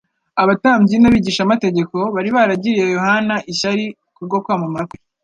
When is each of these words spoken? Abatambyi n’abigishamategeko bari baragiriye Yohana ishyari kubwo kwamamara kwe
Abatambyi 0.41 0.95
n’abigishamategeko 0.99 1.95
bari 2.15 2.29
baragiriye 2.35 2.85
Yohana 2.95 3.35
ishyari 3.51 3.83
kubwo 4.15 4.37
kwamamara 4.43 4.85
kwe 4.89 4.97